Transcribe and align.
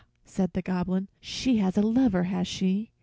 said 0.25 0.51
the 0.53 0.63
Goblin. 0.63 1.09
"She 1.19 1.57
has 1.57 1.77
a 1.77 1.83
lover, 1.83 2.23
has 2.23 2.47
she? 2.47 2.89